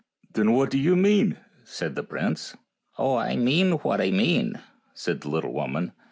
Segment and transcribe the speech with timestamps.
[0.33, 1.37] Then what do you mean?"
[1.77, 2.57] said the prince."
[2.97, 4.59] Oh, I mean what I mean,"
[4.95, 5.91] said the little woman.